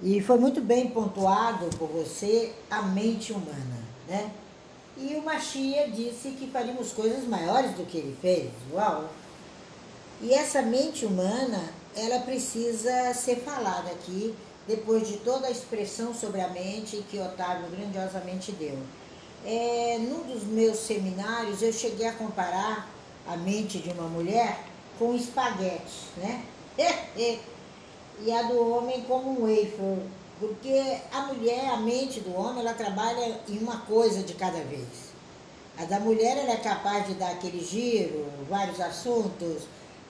E 0.00 0.20
foi 0.20 0.38
muito 0.38 0.60
bem 0.60 0.88
pontuado 0.88 1.66
por 1.76 1.88
você 1.88 2.52
a 2.70 2.82
mente 2.82 3.32
humana, 3.32 3.78
né? 4.06 4.30
E 4.96 5.14
o 5.14 5.22
Machia 5.22 5.88
disse 5.88 6.30
que 6.30 6.48
faríamos 6.48 6.92
coisas 6.92 7.24
maiores 7.24 7.72
do 7.72 7.84
que 7.84 7.98
ele 7.98 8.16
fez. 8.20 8.50
Uau! 8.72 9.08
E 10.20 10.32
essa 10.32 10.62
mente 10.62 11.04
humana, 11.04 11.72
ela 11.94 12.20
precisa 12.20 13.12
ser 13.14 13.36
falada 13.36 13.90
aqui, 13.90 14.34
depois 14.66 15.06
de 15.06 15.18
toda 15.18 15.46
a 15.46 15.50
expressão 15.50 16.12
sobre 16.12 16.40
a 16.40 16.48
mente 16.48 17.04
que 17.08 17.18
Otávio 17.18 17.70
grandiosamente 17.70 18.52
deu. 18.52 18.78
É, 19.44 19.98
num 20.00 20.24
dos 20.24 20.44
meus 20.44 20.78
seminários, 20.78 21.62
eu 21.62 21.72
cheguei 21.72 22.06
a 22.06 22.12
comparar 22.12 22.88
a 23.26 23.36
mente 23.36 23.78
de 23.78 23.90
uma 23.90 24.08
mulher 24.08 24.64
com 24.98 25.14
espaguete, 25.14 26.08
né? 26.16 26.44
e 28.24 28.32
a 28.32 28.42
do 28.42 28.60
homem 28.70 29.02
como 29.02 29.30
um 29.30 29.40
wafer, 29.42 29.98
porque 30.38 30.98
a 31.12 31.22
mulher, 31.22 31.70
a 31.70 31.76
mente 31.76 32.20
do 32.20 32.34
homem, 32.34 32.60
ela 32.60 32.74
trabalha 32.74 33.40
em 33.48 33.58
uma 33.58 33.78
coisa 33.80 34.22
de 34.22 34.34
cada 34.34 34.60
vez. 34.64 35.08
A 35.76 35.84
da 35.84 36.00
mulher, 36.00 36.36
ela 36.38 36.52
é 36.52 36.56
capaz 36.56 37.06
de 37.06 37.14
dar 37.14 37.32
aquele 37.32 37.64
giro, 37.64 38.26
vários 38.48 38.80
assuntos, 38.80 39.64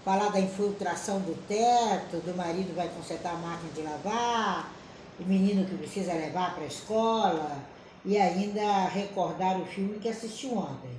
falar 0.05 0.31
da 0.31 0.41
infiltração 0.41 1.21
do 1.21 1.35
teto, 1.47 2.25
do 2.25 2.35
marido 2.35 2.75
vai 2.75 2.89
consertar 2.89 3.35
a 3.35 3.39
máquina 3.39 3.71
de 3.73 3.83
lavar, 3.83 4.73
o 5.21 5.25
menino 5.25 5.67
que 5.67 5.77
precisa 5.77 6.15
levar 6.15 6.55
para 6.55 6.65
a 6.65 6.69
escola, 6.69 7.59
e 8.05 8.17
ainda 8.17 8.87
recordar 8.89 9.61
o 9.61 9.67
filme 9.67 9.99
que 9.99 10.09
assistiu 10.09 10.57
ontem. 10.57 10.97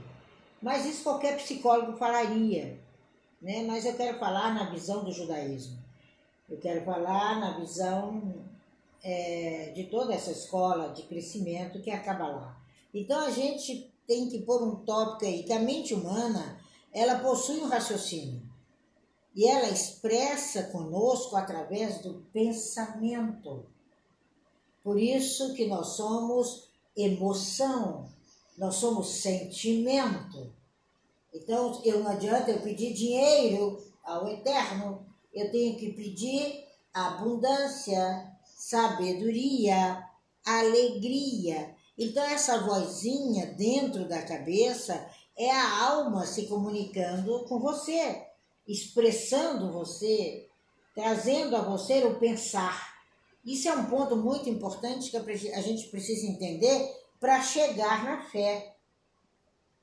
Mas 0.62 0.86
isso 0.86 1.04
qualquer 1.04 1.38
psicólogo 1.38 1.98
falaria, 1.98 2.78
né? 3.42 3.64
mas 3.66 3.86
eu 3.86 3.96
quero 3.96 4.20
falar 4.20 4.54
na 4.54 4.70
visão 4.70 5.04
do 5.04 5.12
judaísmo. 5.12 5.89
Eu 6.50 6.58
quero 6.58 6.84
falar 6.84 7.40
na 7.40 7.58
visão 7.60 8.34
é, 9.04 9.72
de 9.76 9.86
toda 9.86 10.14
essa 10.14 10.32
escola 10.32 10.90
de 10.90 11.04
crescimento 11.04 11.82
que 11.82 11.92
acaba 11.92 12.28
lá. 12.28 12.62
Então 12.94 13.20
a 13.20 13.30
gente 13.30 13.92
tem 14.08 14.28
que 14.28 14.40
pôr 14.40 14.64
um 14.64 14.78
tópico 14.78 15.26
aí 15.26 15.44
que 15.44 15.54
a 15.54 15.60
mente 15.60 15.94
humana 15.94 16.60
ela 16.92 17.20
possui 17.20 17.60
um 17.60 17.68
raciocínio 17.68 18.42
e 19.36 19.48
ela 19.48 19.70
expressa 19.70 20.64
conosco 20.64 21.36
através 21.36 22.02
do 22.02 22.16
pensamento. 22.34 23.66
Por 24.84 25.00
isso 25.00 25.54
que 25.54 25.68
nós 25.68 25.90
somos 25.90 26.68
emoção, 26.98 28.10
nós 28.58 28.76
somos 28.76 29.22
sentimento. 29.22 30.52
Então, 31.34 31.80
eu 31.86 32.04
não 32.04 32.12
adianta 32.12 32.50
eu 32.50 32.62
pedir 32.62 32.92
dinheiro 32.94 33.82
ao 34.04 34.28
Eterno, 34.28 35.06
eu 35.40 35.52
tenho 35.52 35.78
que 35.78 35.94
pedir 35.94 36.66
abundância, 36.94 38.32
sabedoria, 38.44 40.04
alegria. 40.46 41.76
Então, 41.98 42.24
essa 42.24 42.60
vozinha 42.60 43.48
dentro 43.48 44.08
da 44.08 44.22
cabeça 44.22 45.10
é 45.38 45.52
a 45.52 45.86
alma 45.86 46.26
se 46.26 46.48
comunicando 46.48 47.46
com 47.46 47.60
você, 47.60 48.26
expressando 48.68 49.72
você, 49.72 50.48
trazendo 50.94 51.56
a 51.56 51.62
você 51.62 52.04
o 52.04 52.20
pensar. 52.20 52.98
Isso 53.46 53.70
é 53.70 53.74
um 53.74 53.86
ponto 53.86 54.16
muito 54.18 54.50
importante 54.50 55.10
que 55.10 55.18
a 55.18 55.62
gente 55.62 55.88
precisa 55.88 56.28
entender 56.28 56.94
para 57.20 57.42
chegar 57.42 58.04
na 58.04 58.22
fé, 58.22 58.76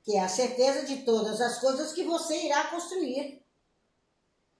que 0.03 0.15
é 0.15 0.21
a 0.21 0.29
certeza 0.29 0.85
de 0.85 0.97
todas 0.97 1.41
as 1.41 1.59
coisas 1.59 1.91
que 1.91 2.03
você 2.03 2.45
irá 2.45 2.65
construir. 2.65 3.41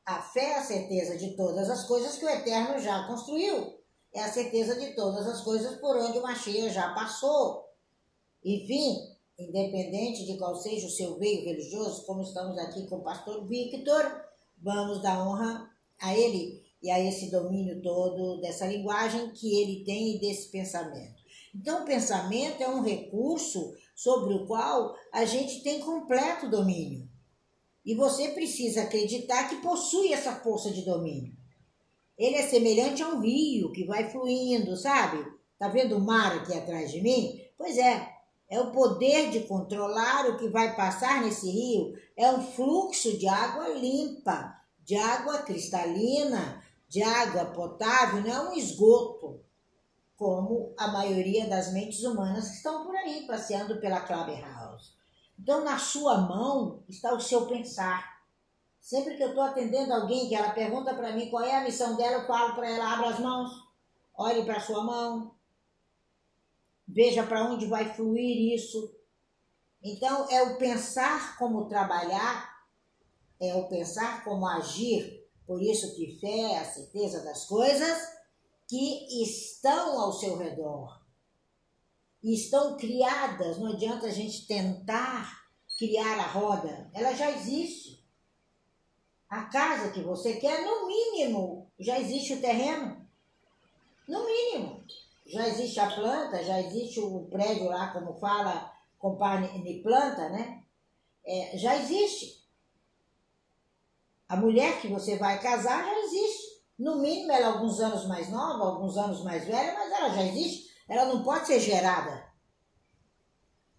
A 0.08 0.22
fé 0.22 0.52
é 0.52 0.58
a 0.60 0.64
certeza 0.64 1.18
de 1.18 1.36
todas 1.36 1.70
as 1.70 1.84
coisas 1.84 2.18
que 2.18 2.24
o 2.24 2.30
Eterno 2.30 2.80
já 2.80 3.06
construiu. 3.08 3.78
É 4.14 4.22
a 4.22 4.32
certeza 4.32 4.80
de 4.80 4.96
todas 4.96 5.28
as 5.28 5.42
coisas 5.42 5.82
por 5.82 5.98
onde 5.98 6.18
o 6.18 6.22
Machia 6.22 6.70
já 6.70 6.94
passou. 6.94 7.66
Enfim, 8.42 9.00
independente 9.38 10.26
de 10.26 10.38
qual 10.38 10.56
seja 10.56 10.88
o 10.88 10.90
seu 10.90 11.20
veio 11.20 11.44
religioso, 11.44 12.06
como 12.06 12.22
estamos 12.22 12.58
aqui 12.58 12.88
com 12.88 13.00
o 13.00 13.04
pastor 13.04 13.46
Victor, 13.50 14.24
vamos 14.58 15.02
dar 15.02 15.28
honra 15.28 15.70
a 16.00 16.18
ele 16.18 16.64
e 16.82 16.90
a 16.90 16.98
esse 17.02 17.30
domínio 17.30 17.82
todo 17.82 18.40
dessa 18.40 18.66
linguagem 18.66 19.32
que 19.32 19.60
ele 19.62 19.84
tem 19.84 20.16
e 20.16 20.20
desse 20.22 20.50
pensamento. 20.50 21.22
Então, 21.54 21.84
o 21.84 21.86
pensamento 21.86 22.64
é 22.64 22.70
um 22.70 22.82
recurso 22.82 23.74
sobre 23.94 24.36
o 24.36 24.48
qual 24.48 24.96
a 25.12 25.26
gente 25.26 25.62
tem 25.64 25.82
completo 25.82 26.50
domínio. 26.50 27.10
E 27.88 27.96
você 27.96 28.28
precisa 28.28 28.82
acreditar 28.82 29.48
que 29.48 29.62
possui 29.62 30.12
essa 30.12 30.36
força 30.36 30.72
de 30.72 30.82
domínio. 30.82 31.34
Ele 32.18 32.36
é 32.36 32.46
semelhante 32.46 33.02
a 33.02 33.08
um 33.08 33.22
rio 33.22 33.72
que 33.72 33.86
vai 33.86 34.12
fluindo, 34.12 34.76
sabe? 34.76 35.26
Tá 35.58 35.70
vendo 35.70 35.96
o 35.96 36.02
mar 36.02 36.36
aqui 36.36 36.54
atrás 36.54 36.92
de 36.92 37.02
mim? 37.02 37.42
Pois 37.58 37.78
é, 37.78 38.10
é 38.50 38.60
o 38.60 38.74
poder 38.74 39.30
de 39.30 39.48
controlar 39.48 40.30
o 40.30 40.36
que 40.36 40.50
vai 40.50 40.76
passar 40.76 41.22
nesse 41.22 41.50
rio. 41.50 41.94
É 42.18 42.30
um 42.30 42.42
fluxo 42.42 43.18
de 43.18 43.26
água 43.26 43.70
limpa, 43.70 44.54
de 44.84 44.98
água 44.98 45.38
cristalina, 45.44 46.62
de 46.90 47.02
água 47.02 47.46
potável, 47.46 48.22
não 48.22 48.30
é 48.30 48.50
um 48.50 48.54
esgoto, 48.54 49.40
como 50.18 50.74
a 50.78 50.90
maioria 50.90 51.48
das 51.48 51.72
mentes 51.72 52.04
humanas 52.04 52.50
que 52.50 52.56
estão 52.58 52.86
por 52.86 52.98
aí 52.98 53.26
passeando 53.26 53.80
pela 53.80 54.02
Clubhouse. 54.02 54.97
Então, 55.40 55.64
na 55.64 55.78
sua 55.78 56.18
mão 56.18 56.84
está 56.90 57.14
o 57.14 57.20
seu 57.20 57.46
pensar. 57.46 58.18
Sempre 58.80 59.16
que 59.16 59.24
eu 59.24 59.30
estou 59.30 59.44
atendendo 59.44 59.94
alguém 59.94 60.28
que 60.28 60.36
ela 60.36 60.52
pergunta 60.52 60.94
para 60.94 61.12
mim 61.12 61.30
qual 61.30 61.44
é 61.44 61.58
a 61.58 61.64
missão 61.64 61.96
dela, 61.96 62.22
eu 62.22 62.28
falo 62.28 62.56
para 62.56 62.70
ela: 62.70 62.94
abra 62.94 63.10
as 63.10 63.20
mãos, 63.20 63.52
olhe 64.16 64.44
para 64.44 64.58
a 64.58 64.62
sua 64.62 64.84
mão, 64.84 65.36
veja 66.88 67.24
para 67.24 67.44
onde 67.44 67.68
vai 67.68 67.94
fluir 67.94 68.56
isso. 68.56 68.96
Então, 69.84 70.28
é 70.30 70.42
o 70.42 70.58
pensar 70.58 71.38
como 71.38 71.68
trabalhar, 71.68 72.66
é 73.40 73.54
o 73.56 73.68
pensar 73.68 74.24
como 74.24 74.48
agir. 74.48 75.26
Por 75.46 75.62
isso 75.62 75.96
que 75.96 76.20
fé 76.20 76.54
é 76.54 76.60
a 76.60 76.66
certeza 76.66 77.24
das 77.24 77.46
coisas 77.46 77.98
que 78.68 79.24
estão 79.24 80.00
ao 80.00 80.12
seu 80.12 80.38
redor 80.38 81.07
e 82.24 82.34
estão 82.34 82.78
criadas, 82.78 83.58
não 83.58 83.74
adianta 83.74 84.08
a 84.08 84.12
gente 84.12 84.48
tentar 84.48 85.46
criar 85.78 86.20
a 86.20 86.28
roda, 86.28 86.90
ela 86.94 87.14
já 87.14 87.32
existe. 87.32 88.04
A 89.30 89.44
casa 89.46 89.92
que 89.92 90.02
você 90.02 90.38
quer, 90.38 90.64
no 90.64 90.88
mínimo, 90.88 91.70
já 91.80 92.00
existe 92.00 92.34
o 92.34 92.42
terreno. 92.42 93.06
No 94.08 94.26
mínimo. 94.26 94.84
Já 95.26 95.48
existe 95.50 95.80
a 95.80 95.94
planta, 95.94 96.44
já 96.44 96.62
existe 96.62 97.02
o 97.02 97.28
prédio 97.30 97.66
lá, 97.66 97.92
como 97.92 98.18
fala, 98.20 98.74
compare 98.98 99.62
de 99.62 99.82
planta, 99.82 100.30
né? 100.30 100.64
É, 101.26 101.58
já 101.58 101.76
existe. 101.76 102.42
A 104.30 104.38
mulher 104.38 104.80
que 104.80 104.88
você 104.88 105.18
vai 105.18 105.42
casar 105.42 105.84
já 105.84 106.00
existe. 106.00 106.58
No 106.80 106.98
mínimo, 106.98 107.32
ela 107.32 107.48
é 107.48 107.52
alguns 107.52 107.80
anos 107.82 108.06
mais 108.08 108.30
nova, 108.30 108.64
alguns 108.64 108.96
anos 108.98 109.24
mais 109.24 109.46
velha, 109.46 109.74
mas 109.74 109.92
ela 109.92 110.10
já 110.10 110.24
existe 110.24 110.67
ela 110.88 111.06
não 111.06 111.24
pode 111.24 111.48
ser 111.48 111.60
gerada 111.60 112.26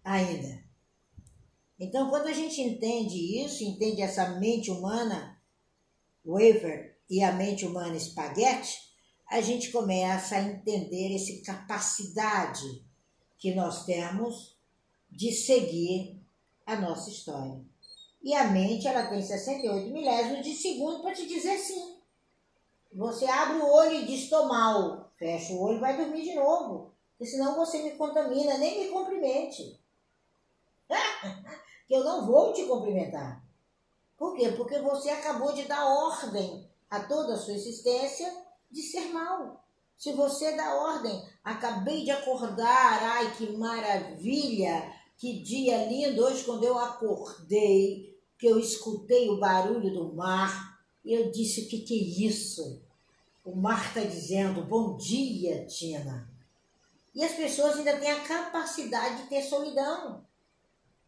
ainda. 0.03 0.63
Então, 1.79 2.09
quando 2.09 2.27
a 2.27 2.33
gente 2.33 2.61
entende 2.61 3.43
isso, 3.43 3.63
entende 3.63 4.01
essa 4.01 4.37
mente 4.39 4.69
humana 4.69 5.39
wafer 6.25 6.97
e 7.09 7.23
a 7.23 7.31
mente 7.31 7.65
humana 7.65 7.95
espaguete, 7.95 8.89
a 9.27 9.41
gente 9.41 9.71
começa 9.71 10.35
a 10.35 10.41
entender 10.41 11.15
essa 11.15 11.43
capacidade 11.43 12.83
que 13.37 13.55
nós 13.55 13.85
temos 13.85 14.57
de 15.09 15.31
seguir 15.31 16.19
a 16.65 16.75
nossa 16.75 17.09
história. 17.09 17.61
E 18.21 18.33
a 18.35 18.49
mente, 18.49 18.87
ela 18.87 19.07
tem 19.07 19.21
68 19.21 19.91
milésimos 19.91 20.43
de 20.43 20.53
segundo 20.53 21.01
para 21.01 21.15
te 21.15 21.25
dizer 21.25 21.57
sim. 21.57 21.97
Você 22.93 23.25
abre 23.25 23.59
o 23.59 23.71
olho 23.71 23.95
e 23.95 24.05
diz 24.05 24.29
tô 24.29 24.47
mal, 24.47 25.11
fecha 25.17 25.53
o 25.53 25.61
olho 25.61 25.77
e 25.77 25.79
vai 25.79 25.95
dormir 25.95 26.23
de 26.23 26.35
novo 26.35 26.91
porque 27.19 27.31
senão 27.31 27.53
você 27.57 27.83
me 27.83 27.91
contamina, 27.91 28.57
nem 28.57 28.79
me 28.79 28.91
cumprimente. 28.91 29.77
que 31.85 31.93
eu 31.93 32.01
não 32.01 32.25
vou 32.25 32.53
te 32.53 32.63
cumprimentar. 32.63 33.43
Por 34.17 34.37
quê? 34.37 34.53
Porque 34.55 34.79
você 34.79 35.09
acabou 35.09 35.51
de 35.51 35.63
dar 35.63 35.85
ordem 35.85 36.65
a 36.89 37.01
toda 37.01 37.33
a 37.33 37.37
sua 37.37 37.53
existência 37.55 38.33
de 38.71 38.81
ser 38.81 39.11
mal. 39.11 39.65
Se 39.97 40.13
você 40.13 40.55
dá 40.55 40.75
ordem, 40.75 41.21
acabei 41.43 42.05
de 42.05 42.11
acordar, 42.11 43.03
ai 43.03 43.35
que 43.35 43.51
maravilha, 43.51 44.89
que 45.17 45.43
dia 45.43 45.87
lindo 45.87 46.23
hoje 46.23 46.45
quando 46.45 46.63
eu 46.63 46.79
acordei, 46.79 48.17
que 48.37 48.47
eu 48.47 48.57
escutei 48.57 49.29
o 49.29 49.41
barulho 49.41 49.93
do 49.93 50.13
mar, 50.13 50.79
eu 51.03 51.29
disse, 51.31 51.63
o 51.63 51.67
que, 51.67 51.79
que 51.79 51.93
é 51.93 52.27
isso? 52.29 52.81
O 53.43 53.53
mar 53.57 53.89
está 53.89 53.99
dizendo, 53.99 54.63
bom 54.63 54.95
dia, 54.95 55.65
Tina. 55.65 56.38
E 57.13 57.23
as 57.23 57.33
pessoas 57.33 57.77
ainda 57.77 57.97
têm 57.97 58.09
a 58.11 58.23
capacidade 58.23 59.23
de 59.23 59.29
ter 59.29 59.43
solidão, 59.43 60.25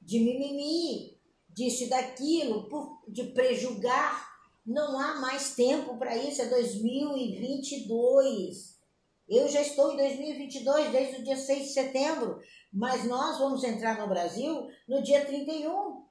de 0.02 0.20
mimimi, 0.20 1.20
disso 1.50 1.84
e 1.84 1.90
daquilo, 1.90 2.70
de 3.08 3.24
prejugar. 3.26 4.32
Não 4.66 5.00
há 5.00 5.16
mais 5.16 5.56
tempo 5.56 5.98
para 5.98 6.16
isso, 6.16 6.42
é 6.42 6.46
2022. 6.46 8.80
Eu 9.28 9.48
já 9.48 9.62
estou 9.62 9.94
em 9.94 9.98
2022, 9.98 10.92
desde 10.92 11.22
o 11.22 11.24
dia 11.24 11.38
6 11.38 11.68
de 11.68 11.74
setembro, 11.74 12.40
mas 12.72 13.06
nós 13.06 13.38
vamos 13.38 13.64
entrar 13.64 14.00
no 14.00 14.08
Brasil 14.08 14.68
no 14.88 15.02
dia 15.02 15.26
31. 15.26 16.06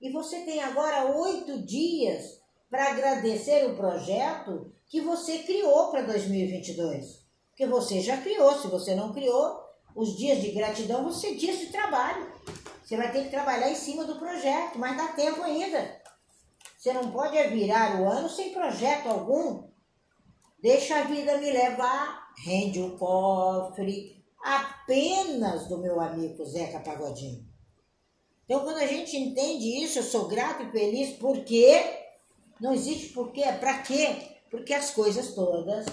E 0.00 0.10
você 0.10 0.40
tem 0.40 0.60
agora 0.60 1.16
oito 1.16 1.62
dias 1.62 2.40
para 2.68 2.90
agradecer 2.90 3.70
o 3.70 3.76
projeto 3.76 4.72
que 4.86 5.00
você 5.00 5.38
criou 5.38 5.90
para 5.90 6.02
2022. 6.02 7.23
Porque 7.54 7.66
você 7.68 8.00
já 8.00 8.16
criou, 8.16 8.52
se 8.58 8.66
você 8.66 8.96
não 8.96 9.12
criou, 9.12 9.62
os 9.94 10.16
dias 10.16 10.42
de 10.42 10.50
gratidão 10.50 11.04
vão 11.04 11.12
ser 11.12 11.36
dias 11.36 11.60
de 11.60 11.66
trabalho. 11.66 12.32
Você 12.82 12.96
vai 12.96 13.12
ter 13.12 13.22
que 13.22 13.30
trabalhar 13.30 13.70
em 13.70 13.76
cima 13.76 14.04
do 14.04 14.16
projeto, 14.16 14.76
mas 14.76 14.96
dá 14.96 15.06
tempo 15.12 15.40
ainda. 15.40 16.02
Você 16.76 16.92
não 16.92 17.12
pode 17.12 17.40
virar 17.44 18.00
o 18.00 18.08
ano 18.08 18.28
sem 18.28 18.52
projeto 18.52 19.08
algum. 19.08 19.68
Deixa 20.60 20.98
a 20.98 21.04
vida 21.04 21.38
me 21.38 21.48
levar, 21.48 22.32
rende 22.44 22.82
o 22.82 22.98
cofre, 22.98 24.20
apenas 24.42 25.68
do 25.68 25.78
meu 25.78 26.00
amigo 26.00 26.44
Zeca 26.44 26.80
Pagodinho. 26.80 27.46
Então, 28.44 28.64
quando 28.64 28.78
a 28.78 28.86
gente 28.86 29.16
entende 29.16 29.84
isso, 29.84 30.00
eu 30.00 30.02
sou 30.02 30.26
grato 30.26 30.64
e 30.64 30.72
feliz 30.72 31.16
porque 31.18 31.80
não 32.60 32.74
existe 32.74 33.10
porquê, 33.10 33.42
é 33.42 33.52
para 33.52 33.78
quê? 33.78 34.40
Porque 34.50 34.74
as 34.74 34.90
coisas 34.90 35.34
todas 35.34 35.86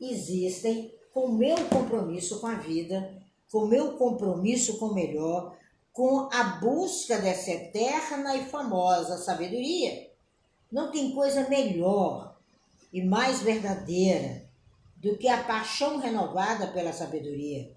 existem 0.00 0.94
com 1.12 1.26
o 1.26 1.32
meu 1.32 1.56
compromisso 1.68 2.40
com 2.40 2.46
a 2.46 2.54
vida, 2.54 3.20
com 3.50 3.64
o 3.64 3.68
meu 3.68 3.96
compromisso 3.96 4.78
com 4.78 4.86
o 4.86 4.94
melhor, 4.94 5.56
com 5.92 6.28
a 6.32 6.44
busca 6.60 7.18
dessa 7.18 7.50
eterna 7.50 8.36
e 8.36 8.44
famosa 8.44 9.18
sabedoria. 9.18 10.10
Não 10.70 10.90
tem 10.90 11.12
coisa 11.12 11.48
melhor 11.48 12.38
e 12.92 13.02
mais 13.02 13.42
verdadeira 13.42 14.48
do 14.96 15.16
que 15.16 15.28
a 15.28 15.42
paixão 15.42 15.98
renovada 15.98 16.68
pela 16.68 16.92
sabedoria. 16.92 17.76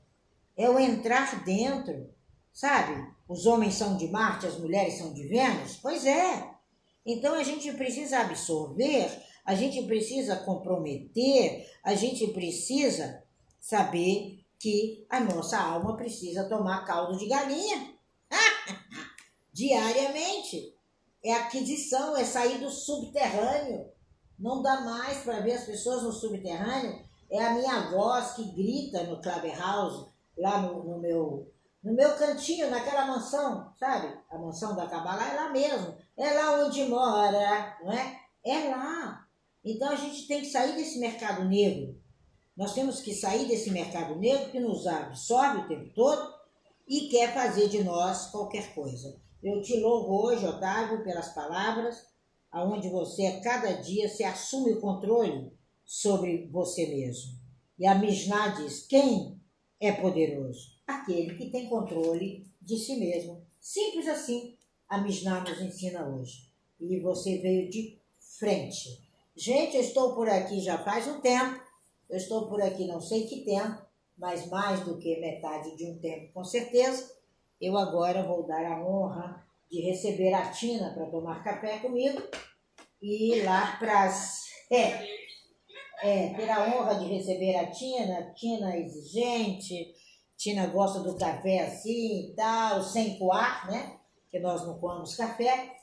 É 0.55 0.69
o 0.69 0.77
entrar 0.77 1.43
dentro, 1.43 2.09
sabe? 2.51 3.11
Os 3.27 3.45
homens 3.45 3.75
são 3.75 3.97
de 3.97 4.07
Marte, 4.09 4.45
as 4.45 4.59
mulheres 4.59 4.95
são 4.95 5.13
de 5.13 5.27
Vênus? 5.27 5.79
Pois 5.81 6.05
é. 6.05 6.51
Então 7.05 7.33
a 7.33 7.43
gente 7.43 7.71
precisa 7.73 8.19
absorver, 8.19 9.09
a 9.45 9.55
gente 9.55 9.83
precisa 9.83 10.37
comprometer, 10.37 11.69
a 11.83 11.93
gente 11.95 12.27
precisa 12.27 13.23
saber 13.59 14.45
que 14.57 15.05
a 15.09 15.19
nossa 15.19 15.59
alma 15.59 15.97
precisa 15.97 16.47
tomar 16.47 16.85
caldo 16.85 17.17
de 17.17 17.27
galinha 17.27 17.93
diariamente. 19.51 20.73
É 21.23 21.33
aquisição, 21.33 22.15
é 22.17 22.23
sair 22.23 22.57
do 22.59 22.69
subterrâneo, 22.69 23.89
não 24.37 24.61
dá 24.61 24.81
mais 24.81 25.19
para 25.19 25.39
ver 25.39 25.53
as 25.53 25.63
pessoas 25.63 26.03
no 26.03 26.11
subterrâneo. 26.11 27.01
É 27.31 27.43
a 27.43 27.53
minha 27.53 27.89
voz 27.91 28.33
que 28.33 28.43
grita 28.51 29.03
no 29.03 29.21
Clubhouse, 29.21 30.07
lá 30.37 30.61
no, 30.61 30.83
no, 30.83 30.99
meu, 30.99 31.51
no 31.81 31.93
meu 31.93 32.15
cantinho, 32.15 32.69
naquela 32.69 33.05
mansão, 33.05 33.73
sabe? 33.79 34.17
A 34.29 34.37
mansão 34.37 34.75
da 34.75 34.87
Cabala 34.87 35.23
é 35.23 35.33
lá 35.33 35.49
mesmo. 35.49 35.95
É 36.17 36.33
lá 36.33 36.63
onde 36.63 36.83
mora, 36.85 37.77
não 37.83 37.91
é? 37.91 38.19
É 38.43 38.69
lá. 38.69 39.22
Então 39.63 39.89
a 39.89 39.95
gente 39.95 40.27
tem 40.27 40.42
que 40.42 40.48
sair 40.48 40.75
desse 40.75 41.00
mercado 41.00 41.45
negro. 41.45 42.00
Nós 42.56 42.74
temos 42.74 43.01
que 43.01 43.13
sair 43.13 43.48
desse 43.48 43.71
mercado 43.71 44.15
negro 44.15 44.51
que 44.51 44.60
nos 44.60 44.86
absorve 44.86 45.62
o 45.62 45.68
tempo 45.68 45.94
todo 45.94 46.33
e 46.88 47.07
quer 47.07 47.33
fazer 47.33 47.69
de 47.69 47.83
nós 47.83 48.30
qualquer 48.30 48.74
coisa. 48.75 49.19
Eu 49.42 49.62
te 49.62 49.80
louvo 49.80 50.25
hoje, 50.25 50.45
Otávio, 50.45 51.04
pelas 51.04 51.33
palavras 51.33 52.13
aonde 52.54 52.88
você 52.88 53.25
a 53.25 53.42
cada 53.42 53.71
dia 53.81 54.07
se 54.07 54.24
assume 54.24 54.74
o 54.74 54.80
controle 54.80 55.51
sobre 55.83 56.48
você 56.51 56.86
mesmo. 56.86 57.33
E 57.80 57.88
a 57.88 57.95
Mishnah 57.95 58.50
diz: 58.50 58.86
quem 58.86 59.42
é 59.80 59.92
poderoso? 59.92 60.77
Aquele 60.86 61.36
que 61.36 61.50
tem 61.50 61.68
controle 61.68 62.45
de 62.62 62.77
si 62.77 62.95
mesmo. 62.95 63.44
Simples 63.60 64.07
assim, 64.07 64.56
a 64.88 65.00
Mishnah 65.00 65.42
nos 65.42 65.60
ensina 65.60 66.07
hoje. 66.07 66.48
E 66.80 67.00
você 67.00 67.39
veio 67.39 67.69
de 67.69 67.98
frente. 68.19 69.01
Gente, 69.35 69.75
eu 69.75 69.81
estou 69.81 70.13
por 70.13 70.30
aqui 70.30 70.59
já 70.59 70.77
faz 70.77 71.07
um 71.07 71.19
tempo. 71.19 71.59
Eu 72.09 72.18
estou 72.18 72.47
por 72.47 72.62
aqui 72.62 72.85
não 72.85 73.01
sei 73.01 73.25
que 73.25 73.44
tempo, 73.44 73.81
mas 74.18 74.47
mais 74.47 74.81
do 74.81 75.00
que 75.00 75.19
metade 75.19 75.75
de 75.75 75.85
um 75.85 75.97
tempo, 76.00 76.31
com 76.33 76.44
certeza. 76.44 77.12
Eu 77.59 77.75
agora 77.77 78.27
vou 78.27 78.44
dar 78.44 78.63
a 78.65 78.85
honra 78.85 79.44
de 79.71 79.81
receber 79.81 80.33
a 80.33 80.51
Tina 80.51 80.94
para 80.94 81.07
tomar 81.07 81.44
café 81.44 81.80
comigo 81.80 82.21
e 83.01 83.33
ir 83.33 83.44
lá 83.44 83.77
para 83.77 84.03
as. 84.03 84.44
É, 84.71 85.06
é, 86.01 86.33
ter 86.33 86.50
a 86.50 86.65
honra 86.65 86.95
de 86.95 87.06
receber 87.06 87.56
a 87.56 87.69
Tina, 87.69 88.33
Tina 88.33 88.75
exigente, 88.75 89.94
Tina 90.36 90.65
gosta 90.68 91.00
do 91.01 91.15
café 91.15 91.59
assim 91.59 92.29
e 92.29 92.33
tal, 92.36 92.81
sem 92.81 93.19
coar, 93.19 93.69
né? 93.69 94.00
Que 94.31 94.39
nós 94.39 94.65
não 94.65 94.79
comemos 94.79 95.15
café. 95.15 95.75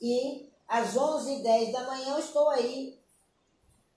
E 0.00 0.50
às 0.66 0.94
11h10 0.94 1.72
da 1.72 1.86
manhã 1.86 2.14
eu 2.14 2.18
estou 2.18 2.48
aí, 2.50 2.98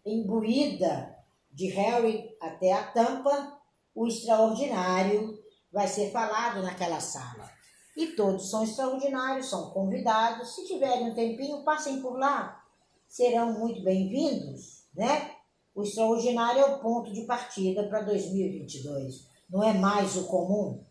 imbuída 0.06 1.16
de 1.52 1.68
Harry 1.70 2.36
até 2.40 2.74
a 2.74 2.92
tampa, 2.92 3.60
o 3.96 4.06
extraordinário 4.06 5.38
vai 5.72 5.88
ser 5.88 6.12
falado 6.12 6.62
naquela 6.62 7.00
sala. 7.00 7.50
E 7.96 8.08
todos 8.08 8.52
são 8.52 8.64
extraordinários, 8.64 9.50
são 9.50 9.72
convidados. 9.72 10.54
Se 10.54 10.68
tiverem 10.68 11.10
um 11.10 11.16
tempinho, 11.16 11.64
passem 11.64 12.00
por 12.00 12.20
lá. 12.20 12.64
Serão 13.08 13.58
muito 13.58 13.82
bem-vindos, 13.82 14.84
né? 14.94 15.32
O 15.74 15.82
extraordinário 15.82 16.62
é 16.62 16.66
o 16.66 16.80
ponto 16.80 17.12
de 17.12 17.22
partida 17.24 17.88
para 17.88 18.02
2022. 18.02 19.28
Não 19.50 19.64
é 19.64 19.74
mais 19.74 20.16
o 20.16 20.28
comum. 20.28 20.84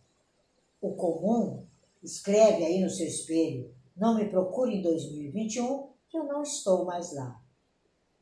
O 0.81 0.96
comum, 0.96 1.64
escreve 2.02 2.64
aí 2.64 2.81
no 2.81 2.90
seu 2.90 3.06
espelho, 3.06 3.73
não 3.97 4.15
me 4.15 4.29
procure 4.29 4.77
em 4.77 4.83
2021, 4.83 5.89
que 6.09 6.19
eu 6.19 6.25
não 6.25 6.43
estou 6.43 6.85
mais 6.85 7.15
lá. 7.15 7.41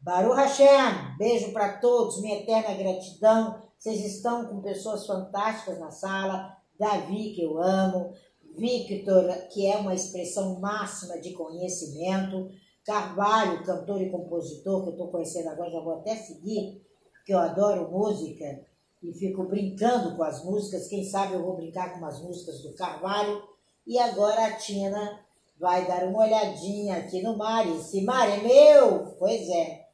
Baruch 0.00 0.36
Hashem, 0.36 1.16
beijo 1.18 1.52
para 1.52 1.78
todos, 1.78 2.20
minha 2.20 2.40
eterna 2.40 2.74
gratidão. 2.74 3.62
Vocês 3.78 4.04
estão 4.04 4.46
com 4.46 4.60
pessoas 4.60 5.06
fantásticas 5.06 5.78
na 5.78 5.90
sala. 5.90 6.56
Davi, 6.78 7.32
que 7.34 7.42
eu 7.42 7.58
amo. 7.58 8.12
Victor, 8.56 9.24
que 9.52 9.66
é 9.66 9.76
uma 9.76 9.94
expressão 9.94 10.60
máxima 10.60 11.18
de 11.18 11.32
conhecimento, 11.32 12.50
Carvalho, 12.84 13.64
cantor 13.64 14.02
e 14.02 14.10
compositor, 14.10 14.82
que 14.82 14.88
eu 14.90 14.92
estou 14.92 15.08
conhecendo 15.08 15.48
agora, 15.48 15.70
já 15.70 15.80
vou 15.80 15.94
até 15.94 16.14
seguir, 16.16 16.86
porque 17.14 17.32
eu 17.32 17.38
adoro 17.38 17.90
música 17.90 18.62
e 19.02 19.12
fico 19.14 19.44
brincando 19.44 20.14
com 20.14 20.22
as 20.22 20.44
músicas. 20.44 20.88
Quem 20.88 21.02
sabe 21.02 21.32
eu 21.32 21.42
vou 21.42 21.56
brincar 21.56 21.98
com 21.98 22.04
as 22.04 22.22
músicas 22.22 22.60
do 22.62 22.74
Carvalho. 22.74 23.42
E 23.86 23.98
agora 23.98 24.46
a 24.46 24.56
Tina 24.56 25.23
vai 25.58 25.86
dar 25.86 26.04
uma 26.04 26.24
olhadinha 26.24 26.96
aqui 26.96 27.22
no 27.22 27.36
mar. 27.36 27.66
Esse 27.68 28.02
mar 28.02 28.28
é 28.28 28.42
meu? 28.42 29.16
Pois 29.18 29.48
é. 29.48 29.86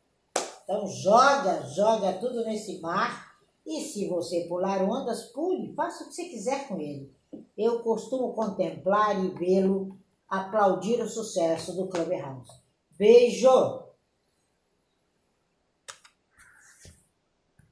Então 0.64 0.86
joga, 0.86 1.62
joga 1.74 2.14
tudo 2.14 2.44
nesse 2.44 2.80
mar. 2.80 3.30
E 3.66 3.80
se 3.80 4.08
você 4.08 4.46
pular 4.48 4.82
ondas, 4.82 5.24
pule, 5.32 5.74
faça 5.74 6.04
o 6.04 6.08
que 6.08 6.14
você 6.14 6.24
quiser 6.24 6.66
com 6.68 6.78
ele 6.80 7.12
eu 7.56 7.80
costumo 7.82 8.32
contemplar 8.32 9.22
e 9.22 9.28
vê-lo 9.30 9.98
aplaudir 10.28 11.00
o 11.02 11.08
sucesso 11.08 11.74
do 11.76 11.88
Clubhouse. 11.88 12.50
Beijo! 12.96 13.89